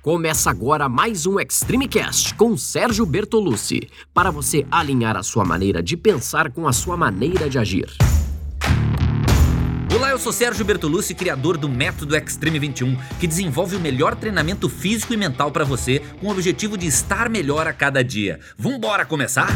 [0.00, 5.82] Começa agora mais um Extreme Cast com Sérgio Bertolucci, para você alinhar a sua maneira
[5.82, 7.88] de pensar com a sua maneira de agir.
[9.92, 14.68] Olá, eu sou Sérgio Bertolucci, criador do Método Extreme 21, que desenvolve o melhor treinamento
[14.68, 18.38] físico e mental para você, com o objetivo de estar melhor a cada dia.
[18.56, 19.48] Vambora começar?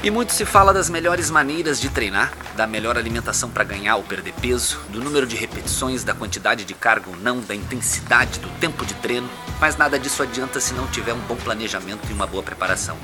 [0.00, 4.04] E muito se fala das melhores maneiras de treinar, da melhor alimentação para ganhar ou
[4.04, 8.48] perder peso, do número de repetições, da quantidade de carga ou não, da intensidade, do
[8.60, 9.28] tempo de treino,
[9.60, 12.96] mas nada disso adianta se não tiver um bom planejamento e uma boa preparação.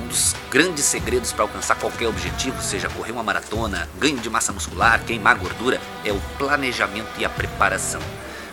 [0.00, 4.52] Um dos grandes segredos para alcançar qualquer objetivo, seja correr uma maratona, ganho de massa
[4.52, 8.00] muscular, queimar gordura, é o planejamento e a preparação.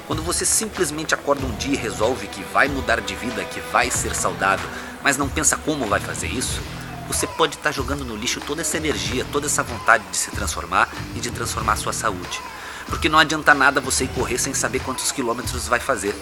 [0.08, 3.92] Quando você simplesmente acorda um dia e resolve que vai mudar de vida, que vai
[3.92, 4.68] ser saudável,
[5.04, 6.60] mas não pensa como vai fazer isso,
[7.08, 10.90] você pode estar jogando no lixo toda essa energia, toda essa vontade de se transformar
[11.16, 12.42] e de transformar a sua saúde.
[12.88, 16.16] Porque não adianta nada você ir correr sem saber quantos quilômetros vai fazer.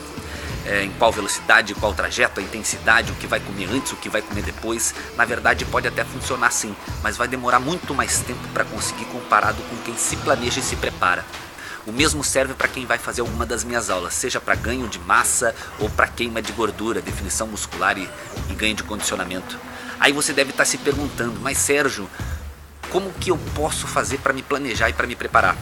[0.65, 4.07] É, em qual velocidade, qual trajeto, a intensidade, o que vai comer antes, o que
[4.07, 4.95] vai comer depois.
[5.17, 9.61] Na verdade, pode até funcionar sim, mas vai demorar muito mais tempo para conseguir comparado
[9.63, 11.25] com quem se planeja e se prepara.
[11.85, 14.99] O mesmo serve para quem vai fazer alguma das minhas aulas, seja para ganho de
[14.99, 18.09] massa ou para queima de gordura, definição muscular e,
[18.49, 19.59] e ganho de condicionamento.
[19.99, 22.09] Aí você deve estar se perguntando, mas Sérgio,
[22.89, 25.57] como que eu posso fazer para me planejar e para me preparar?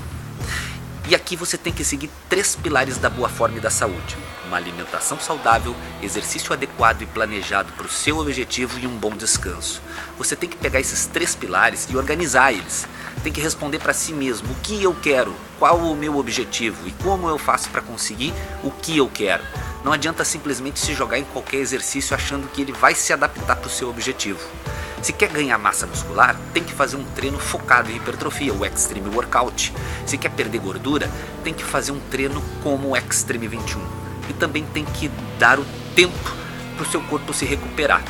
[1.08, 4.58] E aqui você tem que seguir três pilares da boa forma e da saúde: uma
[4.58, 9.82] alimentação saudável, exercício adequado e planejado para o seu objetivo e um bom descanso.
[10.18, 12.88] Você tem que pegar esses três pilares e organizar eles.
[13.23, 16.92] Tem que responder para si mesmo o que eu quero, qual o meu objetivo e
[17.04, 19.44] como eu faço para conseguir o que eu quero.
[19.84, 23.68] Não adianta simplesmente se jogar em qualquer exercício achando que ele vai se adaptar para
[23.68, 24.40] o seu objetivo.
[25.02, 29.10] Se quer ganhar massa muscular, tem que fazer um treino focado em hipertrofia, o Extreme
[29.10, 29.73] Workout.
[30.06, 31.10] Se quer perder gordura,
[31.44, 33.82] tem que fazer um treino como o Extreme 21.
[34.30, 36.36] E também tem que dar o tempo
[36.76, 38.04] para o seu corpo se recuperar.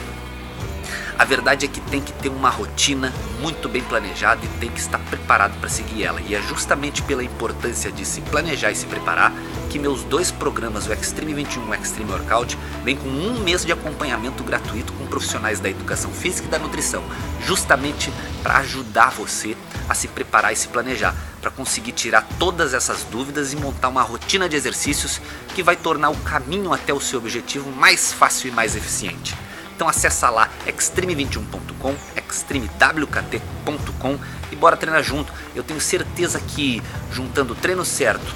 [1.22, 4.80] A verdade é que tem que ter uma rotina muito bem planejada e tem que
[4.80, 6.20] estar preparado para seguir ela.
[6.20, 9.32] E é justamente pela importância de se planejar e se preparar
[9.70, 13.64] que meus dois programas, o Extreme 21 e o Extreme Workout, vêm com um mês
[13.64, 17.04] de acompanhamento gratuito com profissionais da educação física e da nutrição,
[17.46, 19.56] justamente para ajudar você
[19.88, 24.02] a se preparar e se planejar, para conseguir tirar todas essas dúvidas e montar uma
[24.02, 25.22] rotina de exercícios
[25.54, 29.36] que vai tornar o caminho até o seu objetivo mais fácil e mais eficiente.
[29.82, 34.20] Então acessa lá extreme21.com, extremewkt.com
[34.52, 35.34] e bora treinar junto.
[35.56, 38.32] Eu tenho certeza que juntando o treino certo,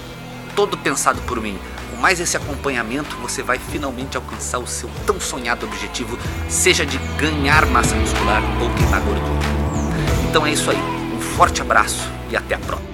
[0.56, 1.60] todo pensado por mim,
[1.92, 6.18] com mais esse acompanhamento, você vai finalmente alcançar o seu tão sonhado objetivo,
[6.50, 9.46] seja de ganhar massa muscular ou queimar gordura.
[10.28, 10.80] Então é isso aí.
[11.16, 12.90] Um forte abraço e até a próxima.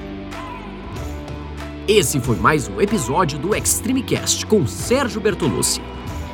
[1.88, 5.82] Esse foi mais um episódio do Extreme Cast com Sérgio Bertolucci.